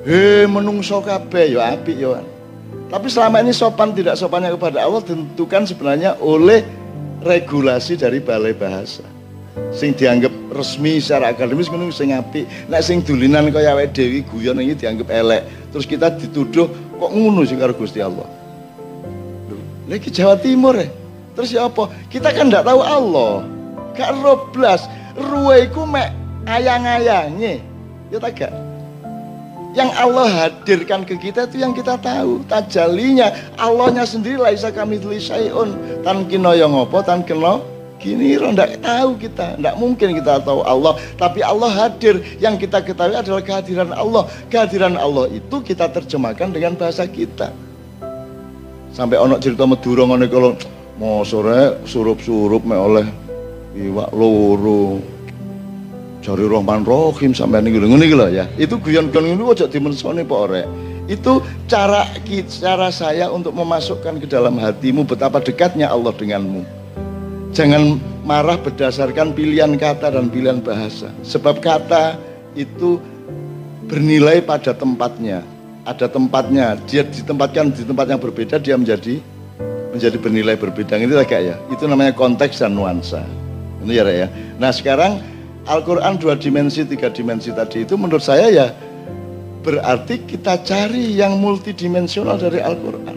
Eh, 0.03 0.43
menungso 0.51 0.99
kabeh 0.99 1.55
ya 1.55 1.79
apik 1.79 1.95
ya. 1.95 2.19
Tapi 2.91 3.07
selama 3.07 3.39
ini 3.39 3.55
sopan 3.55 3.95
tidak 3.95 4.19
sopannya 4.19 4.51
kepada 4.51 4.83
Allah 4.83 4.99
tentukan 4.99 5.63
sebenarnya 5.63 6.19
oleh 6.19 6.67
regulasi 7.23 7.95
dari 7.95 8.19
balai 8.19 8.51
bahasa. 8.51 9.01
Sing 9.71 9.95
dianggap 9.95 10.29
resmi 10.51 10.99
secara 10.99 11.31
akademis 11.31 11.71
ngono 11.71 11.87
sing 11.89 12.11
apik. 12.11 12.43
Nek 12.67 12.83
sing 12.83 12.99
dulinan 12.99 13.47
kaya 13.49 13.71
awake 13.71 13.95
dhewe 13.95 14.19
guyon 14.27 14.59
iki 14.59 14.85
dianggap 14.85 15.07
elek. 15.07 15.41
Terus 15.71 15.85
kita 15.87 16.11
dituduh 16.19 16.67
kok 16.99 17.11
ngono 17.15 17.47
sih 17.47 17.55
karo 17.55 17.71
Gusti 17.71 18.03
Allah. 18.03 18.27
Lagi 19.87 20.11
Jawa 20.11 20.35
Timur 20.35 20.75
ya. 20.75 20.91
Terus 21.33 21.49
ya 21.55 21.65
apa? 21.65 21.89
Kita 22.11 22.29
kan 22.35 22.51
tidak 22.51 22.67
tahu 22.67 22.81
Allah. 22.83 23.47
Gak 23.95 24.11
roblas. 24.19 24.85
Ruweku 25.15 25.87
mek 25.87 26.13
ayang-ayangnya. 26.45 27.61
Ya 28.13 28.17
tak 28.21 28.37
gak? 28.37 28.62
Yang 29.73 29.89
Allah 29.97 30.27
hadirkan 30.29 31.01
ke 31.01 31.17
kita 31.17 31.49
itu 31.49 31.57
yang 31.57 31.73
kita 31.73 31.97
tahu. 31.97 32.45
Tajalinya. 32.45 33.33
Allahnya 33.57 34.05
sendiri 34.05 34.37
laisa 34.37 34.69
kami 34.69 35.01
tulis 35.01 35.25
syai'un. 35.25 35.73
Tan 36.05 36.29
kino 36.29 36.53
yang 36.53 36.77
apa, 36.77 37.01
tan 37.01 37.25
kino 37.25 37.65
gini. 37.97 38.37
Tidak 38.37 38.85
tahu 38.85 39.17
kita. 39.17 39.57
Tidak 39.57 39.75
mungkin 39.81 40.13
kita 40.13 40.45
tahu 40.45 40.61
Allah. 40.61 40.93
Tapi 41.17 41.41
Allah 41.41 41.73
hadir. 41.73 42.21
Yang 42.37 42.69
kita 42.69 42.85
ketahui 42.85 43.17
adalah 43.17 43.41
kehadiran 43.41 43.89
Allah. 43.97 44.29
Kehadiran 44.53 44.93
Allah 44.93 45.25
itu 45.33 45.57
kita 45.65 45.89
terjemahkan 45.89 46.53
dengan 46.53 46.77
bahasa 46.77 47.09
kita. 47.09 47.49
Sampai 48.93 49.17
onok 49.17 49.41
cerita 49.41 49.65
meduro 49.65 50.05
ngono 50.05 50.29
kalau 50.29 50.53
mau 51.01 51.25
sore 51.25 51.81
surup-surup 51.89 52.61
me 52.61 52.77
oleh 52.77 53.05
iwak 53.73 54.13
loro 54.13 55.01
cari 56.23 56.47
rohman 56.47 56.87
rohim 56.87 57.35
sampai 57.35 57.59
ini 57.59 57.75
ngene 57.75 58.05
iki 58.07 58.17
ya. 58.31 58.45
Itu 58.55 58.79
guyon-guyon 58.79 59.35
ini 59.35 59.43
aja 59.43 59.67
dimensoni 59.67 60.23
Pak 60.23 60.39
Orek. 60.39 60.67
Itu 61.11 61.43
cara 61.67 62.07
cara 62.47 62.87
saya 62.95 63.27
untuk 63.27 63.51
memasukkan 63.51 64.23
ke 64.23 64.27
dalam 64.31 64.55
hatimu 64.55 65.03
betapa 65.03 65.43
dekatnya 65.43 65.91
Allah 65.91 66.15
denganmu. 66.15 66.63
Jangan 67.51 67.99
marah 68.23 68.55
berdasarkan 68.57 69.35
pilihan 69.35 69.75
kata 69.75 70.15
dan 70.15 70.31
pilihan 70.31 70.63
bahasa. 70.63 71.11
Sebab 71.27 71.59
kata 71.59 72.17
itu 72.55 73.03
bernilai 73.91 74.39
pada 74.41 74.71
tempatnya. 74.71 75.43
Ada 75.83 76.07
tempatnya. 76.07 76.79
Dia 76.87 77.03
ditempatkan 77.03 77.75
di 77.75 77.83
tempat 77.83 78.07
yang 78.07 78.23
berbeda 78.23 78.55
dia 78.57 78.79
menjadi 78.79 79.19
menjadi 79.91 80.17
bernilai 80.17 80.55
berbeda. 80.55 80.95
Itu 80.97 81.19
agak 81.19 81.41
ya? 81.43 81.55
Itu 81.69 81.85
namanya 81.85 82.15
konteks 82.15 82.63
dan 82.63 82.73
nuansa. 82.73 83.21
Ini 83.83 83.91
ya 83.91 84.03
ya? 84.07 84.27
Nah 84.57 84.71
sekarang 84.71 85.19
Al-Quran 85.63 86.19
dua 86.19 86.35
dimensi 86.35 86.83
tiga 86.83 87.07
dimensi 87.07 87.47
tadi 87.55 87.87
itu 87.87 87.95
menurut 87.95 88.23
saya 88.23 88.51
ya 88.51 88.67
berarti 89.63 90.19
kita 90.27 90.59
cari 90.59 91.15
yang 91.15 91.39
multidimensional 91.39 92.35
dari 92.35 92.59
Al-Quran. 92.59 93.15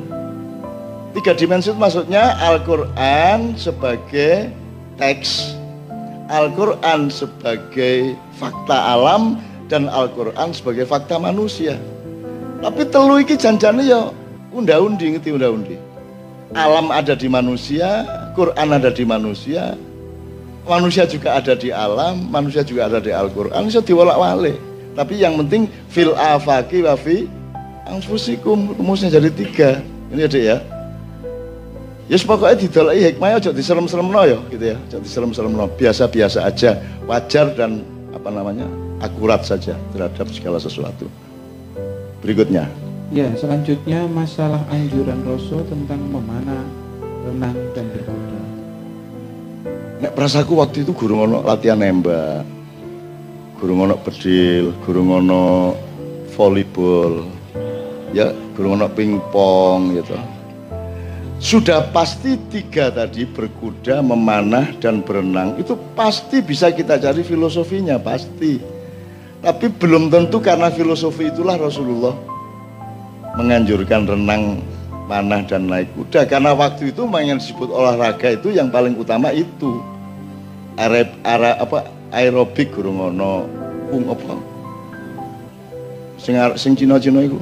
Tiga 1.18 1.34
dimensi 1.34 1.74
itu 1.74 1.78
maksudnya 1.80 2.38
Al-Quran 2.38 3.58
sebagai 3.58 4.54
teks 4.94 5.58
Al-Quran 6.30 7.10
sebagai 7.10 8.14
fakta 8.38 8.94
alam 8.94 9.38
dan 9.66 9.90
Al-Quran 9.90 10.54
sebagai 10.54 10.86
fakta 10.86 11.18
manusia. 11.18 11.78
Tapi 12.62 12.82
telu 12.90 13.22
iki 13.22 13.34
janjane 13.38 13.86
ya 13.86 14.10
unda-undi 14.50 15.18
ngerti 15.18 15.30
unda-undi? 15.34 15.76
Alam 16.54 16.94
ada 16.94 17.18
di 17.18 17.26
manusia, 17.26 18.06
Quran 18.38 18.70
ada 18.70 18.90
di 18.90 19.02
manusia, 19.02 19.74
manusia 20.66 21.06
juga 21.06 21.38
ada 21.38 21.54
di 21.54 21.70
alam, 21.70 22.26
manusia 22.28 22.66
juga 22.66 22.90
ada 22.90 22.98
di 22.98 23.14
Al-Quran, 23.14 23.70
bisa 23.70 23.80
diwalak-walik. 23.80 24.58
Tapi 24.98 25.14
yang 25.22 25.38
penting 25.40 25.70
fil 25.88 26.12
afaki 26.16 26.82
wa 26.82 26.98
fi 26.98 27.30
anfusikum 27.86 28.74
rumusnya 28.74 29.08
jadi 29.08 29.30
tiga. 29.30 29.70
Ini 30.10 30.26
adik 30.26 30.42
ya. 30.42 30.58
Ya 32.06 32.16
pokoknya 32.22 32.56
didolai 32.62 33.02
hikmahnya 33.02 33.36
aja 33.42 33.50
diserem-serem 33.50 34.06
no 34.06 34.22
ya 34.22 34.38
gitu 34.50 34.64
ya. 34.74 34.76
Aja 34.78 34.98
diserem-serem 35.02 35.52
no. 35.52 35.66
Biasa-biasa 35.74 36.46
aja, 36.46 36.78
wajar 37.04 37.50
dan 37.58 37.82
apa 38.14 38.30
namanya 38.30 38.66
akurat 39.02 39.42
saja 39.42 39.74
terhadap 39.92 40.26
segala 40.30 40.56
sesuatu. 40.62 41.10
Berikutnya. 42.22 42.70
Ya, 43.14 43.30
selanjutnya 43.38 44.02
masalah 44.10 44.66
anjuran 44.66 45.22
Rasul 45.22 45.62
tentang 45.70 46.02
memanah, 46.10 46.66
renang 47.22 47.54
dan 47.70 47.86
beribadah. 47.94 48.35
Nek 49.96 50.12
perasaku 50.12 50.60
waktu 50.60 50.84
itu 50.84 50.92
guru 50.92 51.24
ngono 51.24 51.40
latihan 51.40 51.80
nembak. 51.80 52.44
Guru 53.56 53.72
ngono 53.80 53.96
guru 54.84 55.00
ngono 55.00 55.42
volleyball. 56.36 57.24
Ya, 58.14 58.30
gurung 58.56 58.80
ono 58.80 58.88
pingpong 58.88 59.98
gitu. 59.98 60.16
Sudah 61.36 61.92
pasti 61.92 62.40
tiga 62.48 62.88
tadi 62.88 63.28
berkuda, 63.28 64.00
memanah 64.00 64.72
dan 64.80 65.04
berenang 65.04 65.60
itu 65.60 65.76
pasti 65.92 66.40
bisa 66.40 66.72
kita 66.72 66.96
cari 66.96 67.20
filosofinya 67.20 68.00
pasti. 68.00 68.56
Tapi 69.44 69.68
belum 69.68 70.08
tentu 70.08 70.40
karena 70.40 70.72
filosofi 70.72 71.28
itulah 71.28 71.60
Rasulullah 71.60 72.16
menganjurkan 73.36 74.08
renang, 74.08 74.64
manah 75.06 75.42
dan 75.46 75.70
naik 75.70 75.88
kuda. 75.94 76.26
Karena 76.26 76.52
waktu 76.52 76.90
itu 76.90 77.06
yang 77.06 77.38
disebut 77.38 77.70
olahraga 77.70 78.34
itu 78.34 78.52
yang 78.52 78.68
paling 78.68 78.98
utama 78.98 79.30
itu. 79.30 79.80
Arab, 80.76 81.08
ara, 81.24 81.56
apa 81.56 81.88
aerobik 82.12 82.68
gurung 82.76 83.00
ono 83.00 83.48
kung 83.88 84.04
apa? 84.12 84.34
Sing 86.20 86.36
sing 86.60 86.72
Cina-Cina 86.76 87.24
iku? 87.24 87.40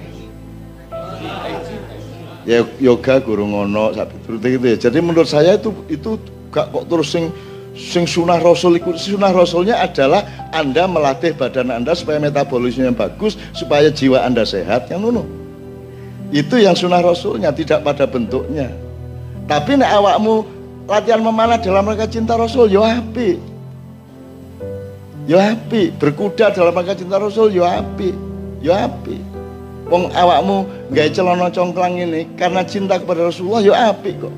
Ya 2.46 2.62
yoga 2.78 3.18
gurung 3.18 3.56
ono 3.58 3.90
sapi 3.90 4.14
gitu 4.38 4.62
ya. 4.62 4.76
Jadi 4.78 5.02
menurut 5.02 5.26
saya 5.26 5.58
itu 5.58 5.74
itu 5.90 6.14
gak 6.54 6.70
kok 6.70 6.86
terus 6.86 7.10
sing 7.10 7.34
sing 7.74 8.06
sunah 8.06 8.38
rasul 8.38 8.78
itu 8.78 8.94
sunah 8.94 9.34
rasulnya 9.34 9.82
adalah 9.82 10.22
anda 10.54 10.86
melatih 10.86 11.34
badan 11.34 11.74
anda 11.74 11.90
supaya 11.90 12.22
metabolisme 12.22 12.86
yang 12.86 12.94
bagus 12.94 13.34
supaya 13.50 13.90
jiwa 13.90 14.22
anda 14.22 14.46
sehat 14.46 14.86
yang 14.86 15.02
nuno 15.02 15.43
itu 16.34 16.58
yang 16.58 16.74
sunah 16.74 16.98
rasulnya 16.98 17.54
tidak 17.54 17.86
pada 17.86 18.10
bentuknya 18.10 18.74
tapi 19.44 19.76
nek 19.76 19.92
awakmu 19.92 20.44
latihan 20.88 21.20
memanah 21.20 21.60
dalam 21.60 21.84
rangka 21.84 22.08
cinta 22.08 22.36
Rasul 22.36 22.72
yo 22.72 22.80
api. 22.84 23.36
Yo 25.24 25.40
api, 25.40 25.92
berkuda 25.96 26.52
dalam 26.52 26.72
rangka 26.72 26.96
cinta 26.96 27.20
Rasul 27.20 27.52
yo 27.52 27.64
api. 27.64 28.12
Yo 28.64 28.72
api. 28.72 29.20
Wong 29.92 30.08
awakmu 30.16 30.88
gawe 30.96 31.08
celana 31.12 31.52
congklang 31.52 32.00
ini 32.00 32.24
karena 32.40 32.64
cinta 32.64 32.96
kepada 32.96 33.28
Rasulullah 33.28 33.60
yo 33.60 33.76
api 33.76 34.10
kok. 34.16 34.34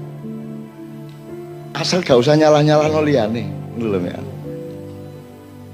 Asal 1.76 2.02
gak 2.02 2.18
usah 2.18 2.34
nyalah-nyalah 2.34 2.88
no 2.88 3.04
liyane, 3.04 3.46
lho 3.78 4.00
ya. 4.00 4.18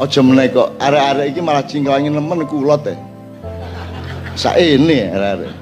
Aja 0.02 0.18
meneh 0.18 0.50
kok 0.50 0.76
arek-arek 0.82 1.30
iki 1.30 1.40
malah 1.40 1.62
cingklangi 1.62 2.10
nemen 2.10 2.42
kulot 2.44 2.84
e. 2.90 2.94
Saene 4.34 5.08
arek-arek. 5.14 5.61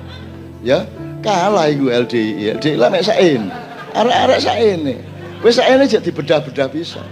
Ya, 0.61 0.85
kalah 1.25 1.73
iku 1.73 1.89
LDI. 1.89 2.57
LDI 2.61 2.77
lah 2.77 2.89
mek 2.93 3.05
saene 3.05 3.71
arek-arek 3.95 4.41
saene. 4.43 4.95
Wis 5.41 5.57
saene 5.57 5.85
jek 5.89 6.05
dibedah-bedah 6.05 6.69
bisa. 6.71 7.03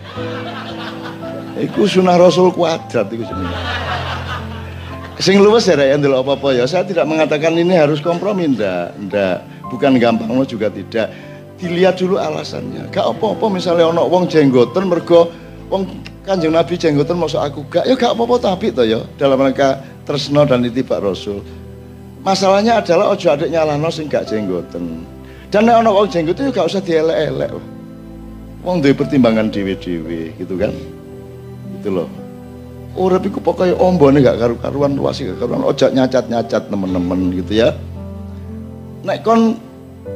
Iku 1.59 1.91
sunah 1.91 2.21
Rasul 2.21 2.55
kuadrat 2.55 3.11
iku 3.11 3.25
jenenge. 3.27 3.59
Sing 5.19 5.43
luwes 5.43 5.67
ya 5.67 5.75
rek 5.75 5.99
ndelok 5.99 6.23
apa-apa 6.23 6.55
ya. 6.55 6.65
Saya 6.71 6.87
tidak 6.87 7.03
mengatakan 7.11 7.51
ini 7.59 7.75
harus 7.75 7.99
kompromi 7.99 8.55
ndak, 8.55 8.95
ndak. 9.11 9.43
Bukan 9.67 9.99
gampang 9.99 10.31
lo 10.31 10.47
juga 10.47 10.71
tidak. 10.71 11.11
Dilihat 11.59 11.99
dulu 11.99 12.23
alasannya. 12.23 12.87
Gak 12.95 13.03
apa-apa 13.03 13.51
misalnya 13.51 13.91
ono 13.91 14.07
wong 14.07 14.31
jenggoten 14.31 14.87
mergo 14.87 15.27
wong 15.67 15.91
Kanjeng 16.23 16.55
Nabi 16.55 16.79
jenggoten 16.79 17.19
maksud 17.19 17.41
aku 17.43 17.67
gak 17.67 17.89
ya 17.89 17.99
gak 17.99 18.15
apa-apa 18.15 18.37
tapi 18.55 18.71
to 18.71 18.87
ya 18.87 19.03
dalam 19.19 19.43
rangka 19.43 19.83
tresno 20.07 20.47
dan 20.47 20.63
itibak 20.63 21.03
Rasul. 21.03 21.43
Masalahnya 22.29 22.85
adalah 22.85 23.17
ojo 23.17 23.25
adik 23.33 23.49
nyalahno 23.49 23.89
sing 23.89 24.05
gak 24.05 24.29
jenggoten. 24.29 25.01
Dan 25.49 25.65
nek 25.65 25.81
ana 25.81 25.89
wong 25.89 26.13
jenggot 26.13 26.37
itu 26.37 26.53
gak 26.53 26.69
usah 26.69 26.85
dielek-elek. 26.85 27.57
Wong 28.61 28.85
duwe 28.85 28.93
pertimbangan 28.93 29.49
dhewe-dhewe 29.49 30.37
gitu 30.37 30.61
kan. 30.61 30.69
Gitu 31.73 31.89
loh. 31.89 32.05
Urip 33.01 33.33
iku 33.33 33.41
pokoke 33.41 33.73
ombone 33.81 34.21
gak 34.21 34.45
karu-karuan 34.45 34.93
luas 34.93 35.17
gak 35.25 35.41
karuan 35.41 35.65
ojak 35.65 35.97
nyacat-nyacat 35.97 36.69
temen-temen 36.69 37.33
gitu 37.41 37.65
ya. 37.65 37.73
Nek 39.09 39.25
kon 39.25 39.57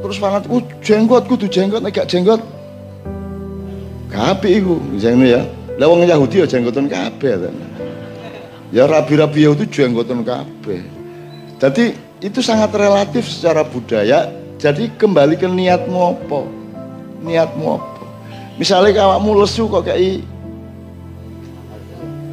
terus 0.05 0.21
fanat 0.21 0.45
ku 0.45 0.61
jenggot 0.85 1.25
kudu 1.25 1.49
jenggot 1.49 1.81
nek 1.81 1.97
gak 1.97 2.13
jenggot 2.13 2.45
kabeh 4.13 4.61
iku 4.61 4.77
jengno 5.01 5.25
ya. 5.25 5.49
Lah 5.81 5.89
wong 5.89 6.05
Yahudi 6.05 6.45
ya 6.45 6.47
jenggotan 6.51 6.93
kabeh. 6.93 7.41
Ya 8.69 8.85
rabi-rabi 8.85 9.49
itu 9.49 9.65
jenggotan 9.65 10.21
kabeh. 10.21 11.01
Jadi 11.63 11.95
itu 12.19 12.43
sangat 12.43 12.75
relatif 12.75 13.31
secara 13.31 13.63
budaya 13.63 14.27
jadi 14.59 14.91
kembali 14.99 15.39
ke 15.39 15.47
niatmu 15.47 15.99
apa? 15.99 16.43
Niatmu 17.23 17.67
apa? 17.79 18.03
Misalnya 18.59 19.07
awakmu 19.07 19.43
lesu 19.43 19.71
kok 19.71 19.87
kayak 19.87 20.27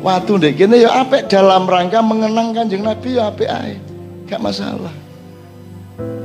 waktu 0.06 0.32
deh 0.38 0.54
kene 0.54 0.82
ya 0.82 1.06
apik 1.06 1.26
dalam 1.26 1.66
rangka 1.66 2.06
mengenang 2.06 2.54
Kanjeng 2.54 2.86
Nabi 2.86 3.18
ya 3.18 3.34
apik 3.34 3.50
ae. 3.50 3.82
Gak 4.30 4.42
masalah. 4.42 4.94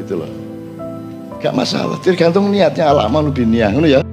Gitu 0.01 0.21
loh. 0.21 0.29
Gak 1.40 1.57
masalah, 1.57 1.97
tergantung 2.01 2.53
niatnya 2.53 2.88
alaman 2.88 3.33
lebih 3.33 3.45
niat 3.49 3.73
ya. 3.85 4.04